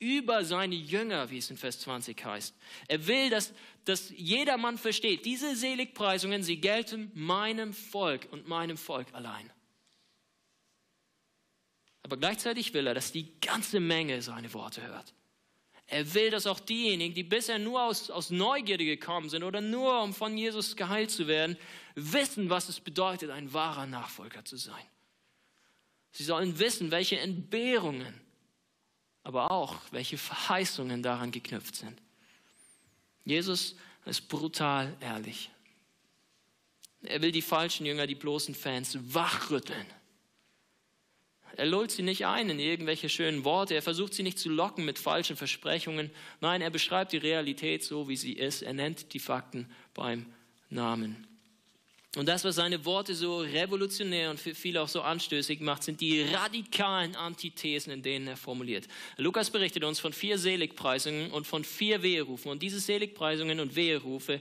[0.00, 2.54] über seine Jünger, wie es in Vers 20 heißt.
[2.88, 3.52] Er will, dass,
[3.84, 9.50] dass jedermann versteht, diese Seligpreisungen, sie gelten meinem Volk und meinem Volk allein.
[12.02, 15.14] Aber gleichzeitig will er, dass die ganze Menge seine Worte hört.
[15.86, 20.02] Er will, dass auch diejenigen, die bisher nur aus, aus Neugierde gekommen sind oder nur
[20.02, 21.58] um von Jesus geheilt zu werden,
[21.94, 24.84] wissen, was es bedeutet, ein wahrer Nachfolger zu sein.
[26.12, 28.20] Sie sollen wissen, welche Entbehrungen
[29.22, 32.00] aber auch, welche Verheißungen daran geknüpft sind.
[33.24, 35.50] Jesus ist brutal ehrlich.
[37.02, 39.86] Er will die falschen Jünger, die bloßen Fans, wachrütteln.
[41.56, 43.74] Er lullt sie nicht ein in irgendwelche schönen Worte.
[43.74, 46.10] Er versucht sie nicht zu locken mit falschen Versprechungen.
[46.40, 48.62] Nein, er beschreibt die Realität so, wie sie ist.
[48.62, 50.26] Er nennt die Fakten beim
[50.68, 51.26] Namen.
[52.16, 56.00] Und das, was seine Worte so revolutionär und für viele auch so anstößig macht, sind
[56.00, 58.88] die radikalen Antithesen, in denen er formuliert.
[59.16, 62.50] Lukas berichtet uns von vier Seligpreisungen und von vier Weherufen.
[62.50, 64.40] Und diese Seligpreisungen und Weherufe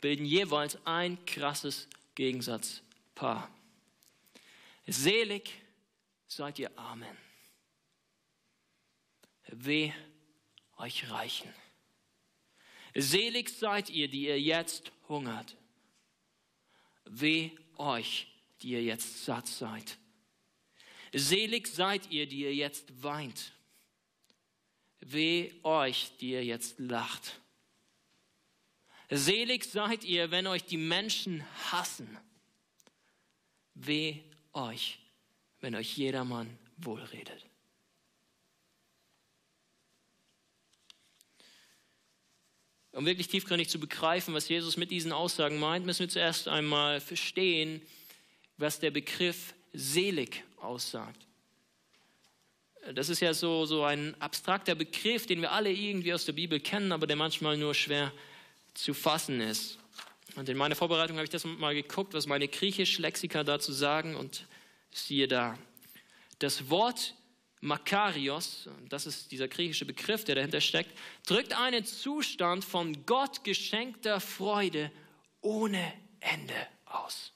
[0.00, 3.50] bilden jeweils ein krasses Gegensatzpaar.
[4.86, 5.50] Selig
[6.28, 7.16] seid ihr Armen.
[9.48, 9.92] Weh
[10.76, 11.52] euch Reichen.
[12.94, 15.56] Selig seid ihr, die ihr jetzt hungert.
[17.10, 18.26] Weh euch,
[18.62, 19.98] die ihr jetzt satt seid.
[21.12, 23.52] Selig seid ihr, die ihr jetzt weint.
[25.00, 27.40] Weh euch, die ihr jetzt lacht.
[29.10, 32.18] Selig seid ihr, wenn euch die Menschen hassen.
[33.74, 34.20] Weh
[34.52, 34.98] euch,
[35.60, 37.47] wenn euch jedermann wohlredet.
[42.98, 47.00] Um wirklich tiefgründig zu begreifen, was Jesus mit diesen Aussagen meint, müssen wir zuerst einmal
[47.00, 47.80] verstehen,
[48.56, 51.24] was der Begriff selig aussagt.
[52.92, 56.58] Das ist ja so, so ein abstrakter Begriff, den wir alle irgendwie aus der Bibel
[56.58, 58.12] kennen, aber der manchmal nur schwer
[58.74, 59.78] zu fassen ist.
[60.34, 64.44] Und in meiner Vorbereitung habe ich das mal geguckt, was meine griechisch-Lexika dazu sagen und
[64.90, 65.56] siehe da.
[66.40, 67.14] Das Wort
[67.60, 74.20] Makarios, das ist dieser griechische Begriff, der dahinter steckt, drückt einen Zustand von Gott geschenkter
[74.20, 74.92] Freude
[75.40, 77.32] ohne Ende aus.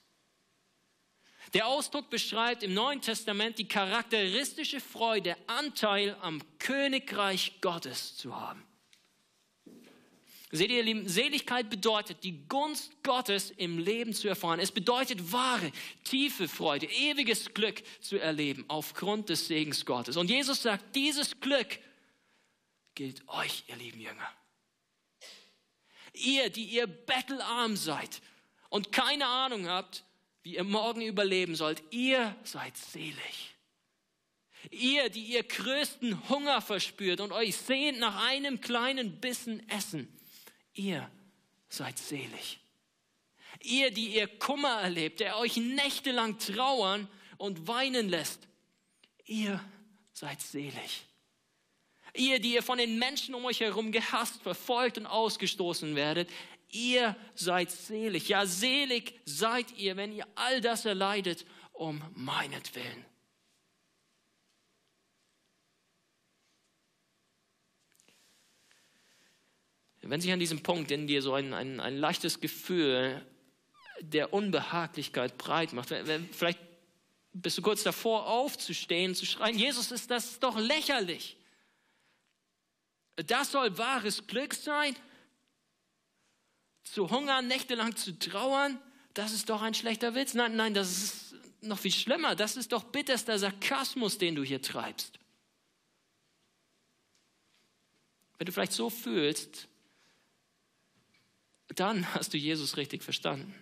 [1.54, 8.64] Der Ausdruck beschreibt im Neuen Testament die charakteristische Freude, Anteil am Königreich Gottes zu haben.
[10.54, 14.60] Seht ihr, Lieben, Seligkeit bedeutet, die Gunst Gottes im Leben zu erfahren.
[14.60, 15.72] Es bedeutet wahre,
[16.04, 20.18] tiefe Freude, ewiges Glück zu erleben aufgrund des Segens Gottes.
[20.18, 21.78] Und Jesus sagt, dieses Glück
[22.94, 24.30] gilt euch, ihr lieben Jünger.
[26.12, 28.20] Ihr, die ihr bettelarm seid
[28.68, 30.04] und keine Ahnung habt,
[30.42, 31.82] wie ihr morgen überleben sollt.
[31.90, 33.54] Ihr seid selig.
[34.70, 40.08] Ihr, die ihr größten Hunger verspürt und euch sehnt nach einem kleinen Bissen Essen.
[40.74, 41.10] Ihr
[41.68, 42.60] seid selig.
[43.60, 48.48] Ihr, die ihr Kummer erlebt, der euch nächtelang trauern und weinen lässt.
[49.24, 49.62] Ihr
[50.12, 51.06] seid selig.
[52.14, 56.28] Ihr, die ihr von den Menschen um euch herum gehasst, verfolgt und ausgestoßen werdet,
[56.70, 58.28] ihr seid selig.
[58.28, 63.11] Ja, selig seid ihr, wenn ihr all das erleidet um meinetwillen.
[70.02, 73.24] Wenn sich an diesem Punkt in dir so ein, ein, ein leichtes Gefühl
[74.00, 75.94] der Unbehaglichkeit breit macht,
[76.32, 76.58] vielleicht
[77.32, 81.36] bist du kurz davor aufzustehen, zu schreien, Jesus ist das doch lächerlich.
[83.16, 84.96] Das soll wahres Glück sein?
[86.82, 88.78] Zu hungern, nächtelang zu trauern,
[89.14, 90.34] das ist doch ein schlechter Witz.
[90.34, 92.34] Nein, nein, das ist noch viel schlimmer.
[92.34, 95.18] Das ist doch bitterster Sarkasmus, den du hier treibst.
[98.38, 99.68] Wenn du vielleicht so fühlst,
[101.80, 103.54] dann hast du Jesus richtig verstanden.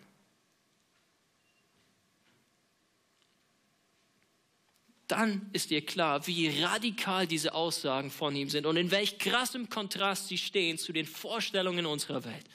[5.06, 9.68] Dann ist dir klar, wie radikal diese Aussagen von ihm sind und in welch krassem
[9.68, 12.46] Kontrast sie stehen zu den Vorstellungen unserer Welt.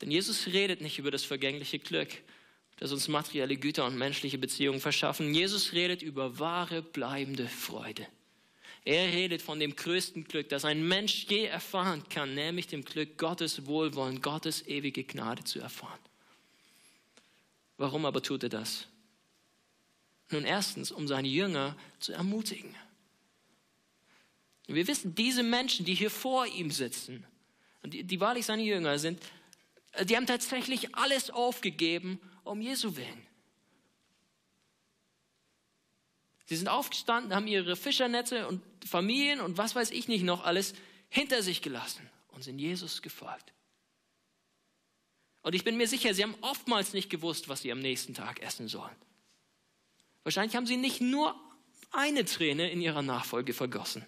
[0.00, 2.08] Denn Jesus redet nicht über das vergängliche Glück,
[2.76, 5.32] das uns materielle Güter und menschliche Beziehungen verschaffen.
[5.32, 8.06] Jesus redet über wahre, bleibende Freude.
[8.84, 13.16] Er redet von dem größten Glück, das ein Mensch je erfahren kann, nämlich dem Glück,
[13.16, 15.98] Gottes Wohlwollen, Gottes ewige Gnade zu erfahren.
[17.78, 18.86] Warum aber tut er das?
[20.30, 22.74] Nun erstens, um seine Jünger zu ermutigen.
[24.66, 27.26] Wir wissen, diese Menschen, die hier vor ihm sitzen,
[27.84, 29.22] die, die wahrlich seine Jünger sind,
[30.02, 33.26] die haben tatsächlich alles aufgegeben um Jesu willen.
[36.46, 40.74] Sie sind aufgestanden, haben ihre Fischernetze und Familien und was weiß ich nicht noch alles
[41.08, 43.52] hinter sich gelassen und sind Jesus gefolgt.
[45.42, 48.40] Und ich bin mir sicher, sie haben oftmals nicht gewusst, was sie am nächsten Tag
[48.42, 48.96] essen sollen.
[50.22, 51.38] Wahrscheinlich haben sie nicht nur
[51.90, 54.04] eine Träne in ihrer Nachfolge vergossen.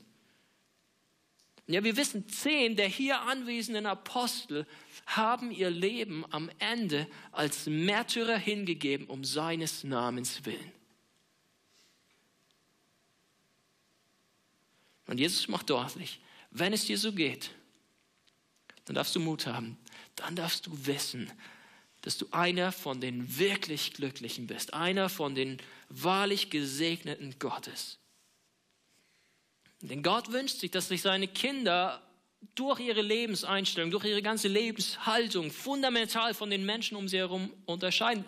[1.68, 4.66] Ja, wir wissen, zehn der hier anwesenden Apostel
[5.06, 10.72] haben ihr Leben am Ende als Märtyrer hingegeben, um seines Namens willen.
[15.06, 17.50] Und Jesus macht deutlich, wenn es dir so geht,
[18.86, 19.78] dann darfst du Mut haben.
[20.16, 21.30] Dann darfst du wissen,
[22.02, 27.98] dass du einer von den wirklich Glücklichen bist, einer von den wahrlich Gesegneten Gottes.
[29.80, 32.02] Denn Gott wünscht sich, dass sich seine Kinder
[32.54, 38.24] durch ihre Lebenseinstellung, durch ihre ganze Lebenshaltung fundamental von den Menschen um sie herum unterscheiden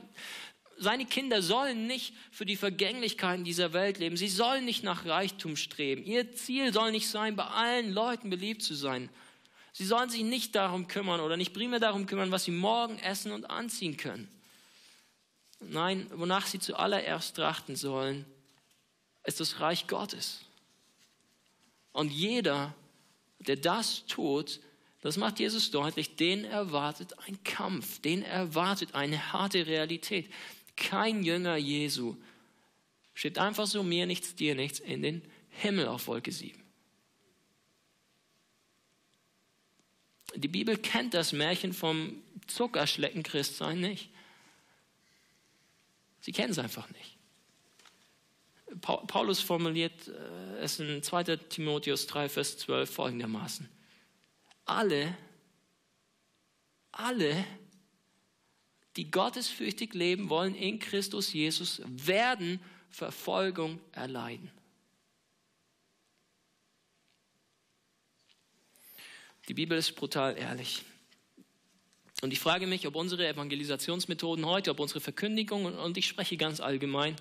[0.78, 4.16] seine Kinder sollen nicht für die Vergänglichkeiten dieser Welt leben.
[4.16, 6.04] Sie sollen nicht nach Reichtum streben.
[6.04, 9.08] Ihr Ziel soll nicht sein, bei allen Leuten beliebt zu sein.
[9.72, 13.32] Sie sollen sich nicht darum kümmern oder nicht primär darum kümmern, was sie morgen essen
[13.32, 14.28] und anziehen können.
[15.60, 18.24] Nein, wonach sie zuallererst trachten sollen,
[19.24, 20.40] ist das Reich Gottes.
[21.92, 22.74] Und jeder,
[23.40, 24.60] der das tut,
[25.00, 30.30] das macht Jesus deutlich, den erwartet ein Kampf, den erwartet eine harte Realität
[30.78, 32.16] kein Jünger Jesu
[33.14, 36.62] steht einfach so mir nichts, dir nichts in den Himmel auf Wolke 7.
[40.36, 44.10] Die Bibel kennt das Märchen vom Zuckerschlecken Christsein nicht.
[46.20, 47.16] Sie kennen es einfach nicht.
[48.80, 53.68] Paulus formuliert äh, es in 2 Timotheus 3, Vers 12 folgendermaßen.
[54.66, 55.16] Alle,
[56.92, 57.44] alle,
[58.98, 64.50] die gottesfürchtig leben wollen in Christus Jesus, werden Verfolgung erleiden.
[69.46, 70.82] Die Bibel ist brutal ehrlich.
[72.22, 76.58] Und ich frage mich, ob unsere Evangelisationsmethoden heute, ob unsere Verkündigung, und ich spreche ganz
[76.58, 77.14] allgemein,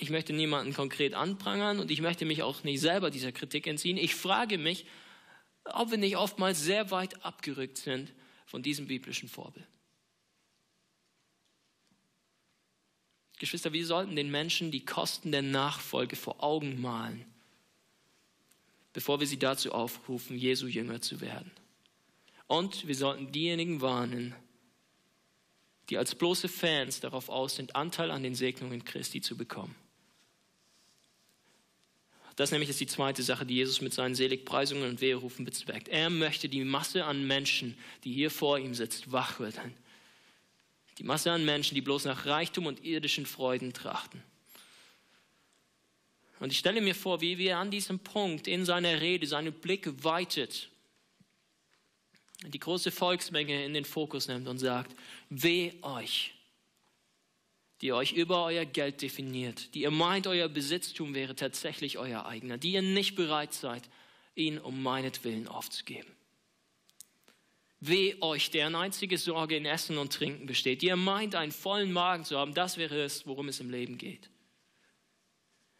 [0.00, 3.98] ich möchte niemanden konkret anprangern und ich möchte mich auch nicht selber dieser Kritik entziehen.
[3.98, 4.86] Ich frage mich,
[5.64, 8.14] ob wir nicht oftmals sehr weit abgerückt sind
[8.46, 9.66] von diesem biblischen Vorbild.
[13.38, 17.24] Geschwister, wir sollten den Menschen die Kosten der Nachfolge vor Augen malen,
[18.92, 21.50] bevor wir sie dazu aufrufen, Jesu Jünger zu werden.
[22.46, 24.34] Und wir sollten diejenigen warnen,
[25.90, 29.74] die als bloße Fans darauf aus sind, Anteil an den Segnungen Christi zu bekommen.
[32.36, 35.88] Das nämlich ist die zweite Sache, die Jesus mit seinen Seligpreisungen und Weherufen bezweckt.
[35.88, 39.74] Er möchte die Masse an Menschen, die hier vor ihm sitzt, wachrütteln
[40.98, 44.22] Die Masse an Menschen, die bloß nach Reichtum und irdischen Freuden trachten.
[46.40, 50.04] Und ich stelle mir vor, wie wir an diesem Punkt in seiner Rede seinen Blick
[50.04, 50.68] weitet,
[52.44, 54.94] die große Volksmenge in den Fokus nimmt und sagt,
[55.30, 56.34] weh euch,
[57.80, 62.58] die euch über euer Geld definiert, die ihr meint, euer Besitztum wäre tatsächlich euer eigener,
[62.58, 63.88] die ihr nicht bereit seid,
[64.34, 66.15] ihn um meinetwillen aufzugeben.
[67.86, 71.92] Weh euch, deren einzige Sorge in Essen und Trinken besteht, die ihr meint, einen vollen
[71.92, 74.28] Magen zu haben, das wäre es, worum es im Leben geht.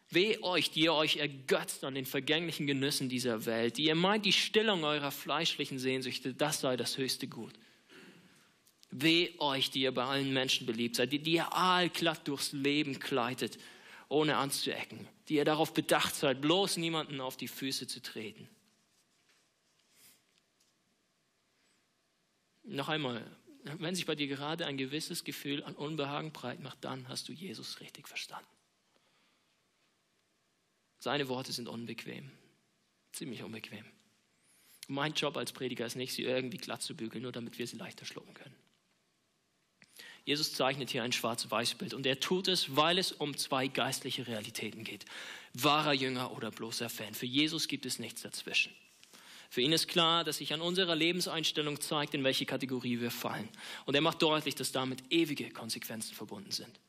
[0.09, 4.25] Weh euch, die ihr euch ergötzt an den vergänglichen Genüssen dieser Welt, die ihr meint,
[4.25, 7.53] die Stillung eurer fleischlichen Sehnsüchte, das sei das höchste Gut.
[8.89, 12.99] Weh euch, die ihr bei allen Menschen beliebt seid, die, die ihr aalglatt durchs Leben
[12.99, 13.57] gleitet,
[14.07, 18.47] ohne anzuecken, die ihr darauf bedacht seid, bloß niemanden auf die Füße zu treten.
[22.67, 23.25] Noch einmal,
[23.63, 27.33] wenn sich bei dir gerade ein gewisses Gefühl an Unbehagen breit macht, dann hast du
[27.33, 28.47] Jesus richtig verstanden.
[30.99, 32.29] Seine Worte sind unbequem,
[33.13, 33.85] ziemlich unbequem.
[34.87, 37.77] Mein Job als Prediger ist nicht, sie irgendwie glatt zu bügeln, nur damit wir sie
[37.77, 38.55] leichter schlucken können.
[40.25, 44.83] Jesus zeichnet hier ein schwarz-weiß-Bild und er tut es, weil es um zwei geistliche Realitäten
[44.83, 45.05] geht.
[45.53, 47.13] Wahrer Jünger oder bloßer Fan.
[47.13, 48.73] Für Jesus gibt es nichts dazwischen.
[49.49, 53.49] Für ihn ist klar, dass sich an unserer Lebenseinstellung zeigt, in welche Kategorie wir fallen.
[53.85, 56.79] Und er macht deutlich, dass damit ewige Konsequenzen verbunden sind.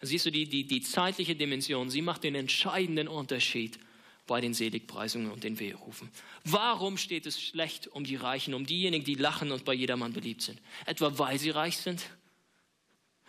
[0.00, 3.78] Siehst du die, die, die zeitliche Dimension, sie macht den entscheidenden Unterschied
[4.26, 6.10] bei den Seligpreisungen und den Weherufen.
[6.44, 10.42] Warum steht es schlecht um die Reichen, um diejenigen, die lachen und bei jedermann beliebt
[10.42, 10.60] sind?
[10.86, 12.02] Etwa weil sie reich sind?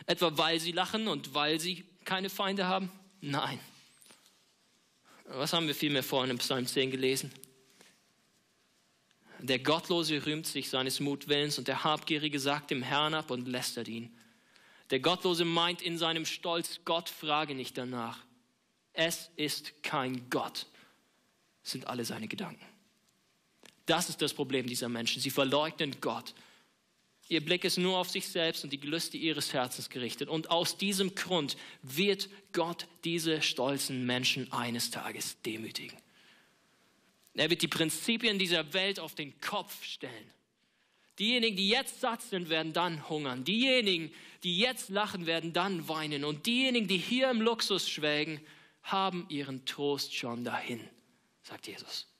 [0.06, 2.92] Etwa weil sie lachen und weil sie keine Feinde haben?
[3.22, 3.60] Nein.
[5.26, 7.32] Was haben wir vielmehr vorhin im Psalm 10 gelesen?
[9.40, 13.88] Der Gottlose rühmt sich seines Mutwillens und der Habgierige sagt dem Herrn ab und lästert
[13.88, 14.16] ihn.
[14.90, 18.20] Der Gottlose meint in seinem Stolz, Gott frage nicht danach.
[18.94, 20.68] Es ist kein Gott,
[21.64, 22.64] sind alle seine Gedanken.
[23.86, 25.22] Das ist das Problem dieser Menschen.
[25.22, 26.34] Sie verleugnen Gott.
[27.34, 30.30] Ihr Blick ist nur auf sich selbst und die Gelüste ihres Herzens gerichtet.
[30.30, 35.98] Und aus diesem Grund wird Gott diese stolzen Menschen eines Tages demütigen.
[37.34, 40.32] Er wird die Prinzipien dieser Welt auf den Kopf stellen.
[41.18, 43.44] Diejenigen, die jetzt satt sind, werden dann hungern.
[43.44, 44.14] Diejenigen,
[44.44, 46.26] die jetzt lachen, werden dann weinen.
[46.26, 48.42] Und diejenigen, die hier im Luxus schwelgen,
[48.84, 50.88] haben ihren Trost schon dahin,
[51.42, 52.13] sagt Jesus.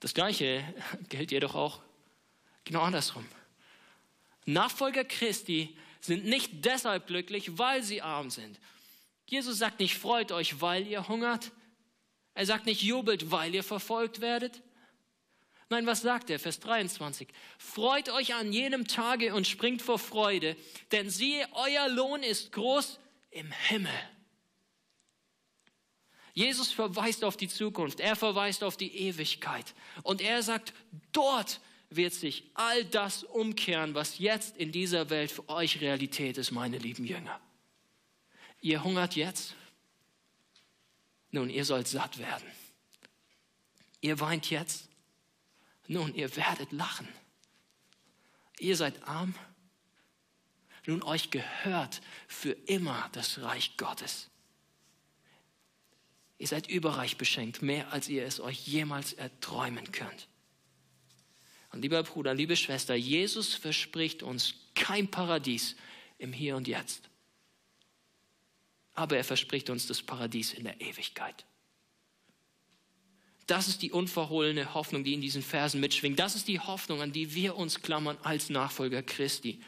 [0.00, 0.62] Das Gleiche
[1.08, 1.80] gilt jedoch auch
[2.64, 3.26] genau andersrum.
[4.44, 8.58] Nachfolger Christi sind nicht deshalb glücklich, weil sie arm sind.
[9.26, 11.52] Jesus sagt nicht, freut euch, weil ihr hungert.
[12.34, 14.62] Er sagt nicht, jubelt, weil ihr verfolgt werdet.
[15.70, 16.38] Nein, was sagt er?
[16.38, 17.28] Vers 23.
[17.58, 20.56] Freut euch an jenem Tage und springt vor Freude,
[20.92, 22.98] denn siehe, euer Lohn ist groß
[23.30, 23.92] im Himmel.
[26.38, 29.74] Jesus verweist auf die Zukunft, er verweist auf die Ewigkeit
[30.04, 30.72] und er sagt,
[31.10, 31.60] dort
[31.90, 36.78] wird sich all das umkehren, was jetzt in dieser Welt für euch Realität ist, meine
[36.78, 37.40] lieben Jünger.
[38.60, 39.56] Ihr hungert jetzt,
[41.32, 42.46] nun, ihr sollt satt werden.
[44.00, 44.88] Ihr weint jetzt.
[45.88, 47.08] Nun, ihr werdet lachen.
[48.60, 49.34] Ihr seid arm.
[50.86, 54.30] Nun, euch gehört für immer das Reich Gottes.
[56.38, 60.28] Ihr seid überreich beschenkt, mehr als ihr es euch jemals erträumen könnt.
[61.72, 65.76] Und lieber Bruder, liebe Schwester, Jesus verspricht uns kein Paradies
[66.18, 67.08] im Hier und Jetzt
[68.98, 71.46] aber er verspricht uns das Paradies in der Ewigkeit.
[73.46, 76.18] Das ist die unverhohlene Hoffnung, die in diesen Versen mitschwingt.
[76.18, 79.60] Das ist die Hoffnung, an die wir uns klammern als Nachfolger Christi.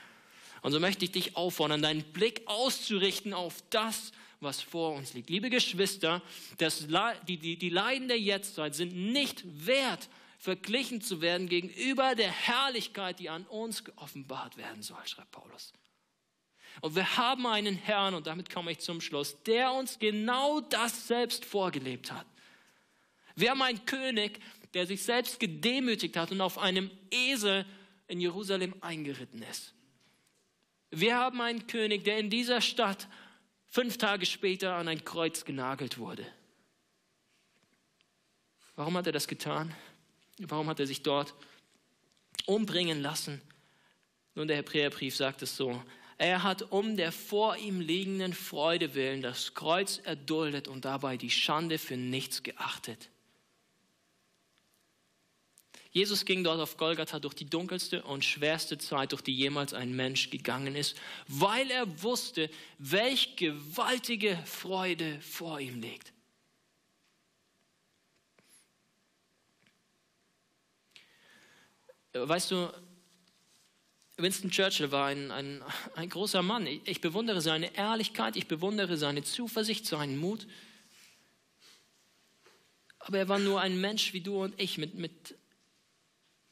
[0.63, 4.11] Und so möchte ich dich auffordern, deinen Blick auszurichten auf das,
[4.41, 5.31] was vor uns liegt.
[5.31, 6.23] Liebe Geschwister,
[6.59, 6.87] das,
[7.29, 13.19] die, die, die Leiden der Jetztzeit sind nicht wert, verglichen zu werden gegenüber der Herrlichkeit,
[13.19, 15.73] die an uns geoffenbart werden soll, schreibt Paulus.
[16.81, 21.07] Und wir haben einen Herrn, und damit komme ich zum Schluss, der uns genau das
[21.07, 22.27] selbst vorgelebt hat.
[23.37, 24.41] Wir haben einen König,
[24.73, 27.67] der sich selbst gedemütigt hat und auf einem Esel
[28.09, 29.75] in Jerusalem eingeritten ist.
[30.91, 33.09] Wir haben einen König, der in dieser Stadt
[33.71, 36.27] fünf Tage später an ein Kreuz genagelt wurde.
[38.77, 39.75] Warum hat er das getan?
[40.39, 41.35] Warum hat er sich dort
[42.47, 43.41] umbringen lassen?
[44.35, 45.83] Nun, der Hebräerbrief sagt es so,
[46.19, 51.31] er hat um der vor ihm liegenden Freude willen das Kreuz erduldet und dabei die
[51.31, 53.11] Schande für nichts geachtet.
[55.93, 59.95] Jesus ging dort auf Golgatha durch die dunkelste und schwerste Zeit, durch die jemals ein
[59.95, 66.13] Mensch gegangen ist, weil er wusste, welch gewaltige Freude vor ihm liegt.
[72.13, 72.73] Weißt du,
[74.17, 75.63] Winston Churchill war ein, ein,
[75.95, 76.67] ein großer Mann.
[76.67, 80.47] Ich, ich bewundere seine Ehrlichkeit, ich bewundere seine Zuversicht, seinen Mut.
[83.01, 85.35] Aber er war nur ein Mensch wie du und ich, mit, mit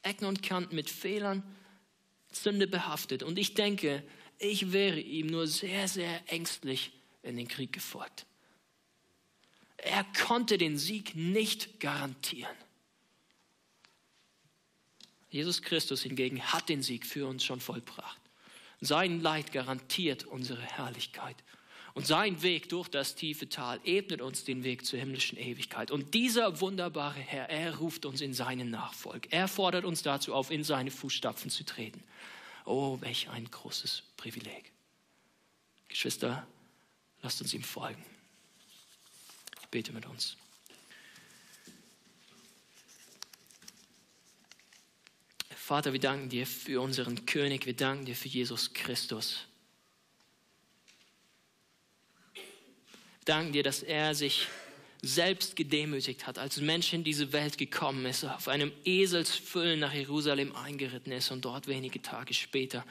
[0.03, 1.43] Ecken und Kanten, mit Fehlern,
[2.31, 3.23] Sünde behaftet.
[3.23, 4.03] Und ich denke,
[4.39, 6.93] ich wäre ihm nur sehr, sehr ängstlich
[7.23, 8.27] in den Krieg gefolgt.
[9.77, 12.57] Er konnte den Sieg nicht garantieren.
[15.31, 18.21] Jesus Christus hingegen hat den Sieg für uns schon vollbracht.
[18.81, 21.37] Sein Leid garantiert unsere Herrlichkeit.
[21.99, 25.91] Und sein Weg durch das tiefe Tal ebnet uns den Weg zur himmlischen Ewigkeit.
[25.91, 29.27] Und dieser wunderbare Herr, er ruft uns in seinen Nachfolg.
[29.33, 32.01] Er fordert uns dazu auf, in seine Fußstapfen zu treten.
[32.65, 34.71] Oh, welch ein großes Privileg.
[35.89, 36.47] Geschwister,
[37.21, 38.05] lasst uns ihm folgen.
[39.61, 40.37] Ich bete mit uns.
[45.51, 49.49] Vater, wir danken dir für unseren König, wir danken dir für Jesus Christus.
[52.35, 54.49] Wir danken dir, dass er sich
[55.03, 60.55] selbst gedemütigt hat, als Mensch in diese Welt gekommen ist, auf einem Eselsfüllen nach Jerusalem
[60.57, 62.85] eingeritten ist und dort wenige Tage später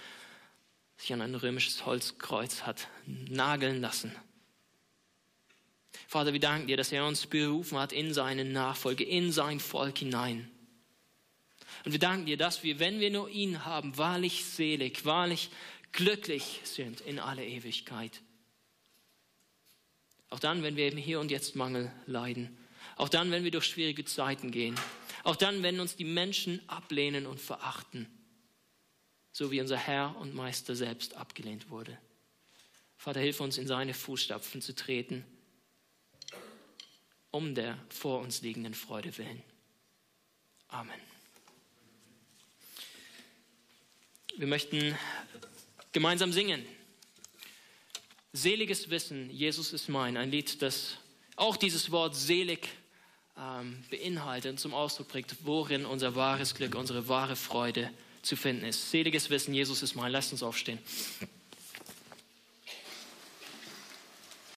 [0.98, 4.16] sich an ein römisches Holzkreuz hat nageln lassen.
[6.08, 9.98] Vater, wir danken dir, dass er uns berufen hat in seine Nachfolge, in sein Volk
[9.98, 10.50] hinein.
[11.86, 15.50] Und wir danken dir, dass wir, wenn wir nur ihn haben, wahrlich selig, wahrlich
[15.92, 18.22] glücklich sind in alle Ewigkeit.
[20.30, 22.57] Auch dann, wenn wir im Hier und Jetzt Mangel leiden.
[22.95, 24.75] Auch dann, wenn wir durch schwierige Zeiten gehen.
[25.23, 28.07] Auch dann, wenn uns die Menschen ablehnen und verachten.
[29.32, 31.97] So wie unser Herr und Meister selbst abgelehnt wurde.
[32.97, 35.23] Vater, hilf uns, in seine Fußstapfen zu treten,
[37.30, 39.43] um der vor uns liegenden Freude willen.
[40.69, 40.99] Amen.
[44.36, 44.97] Wir möchten
[45.91, 46.65] gemeinsam singen.
[48.34, 50.17] Seliges Wissen, Jesus ist mein.
[50.17, 50.97] Ein Lied, das
[51.36, 52.67] auch dieses Wort selig
[53.38, 57.89] ähm, beinhaltet und zum Ausdruck bringt, worin unser wahres Glück, unsere wahre Freude
[58.21, 58.91] zu finden ist.
[58.91, 60.11] Seliges Wissen, Jesus ist mein.
[60.11, 60.80] Lasst uns aufstehen.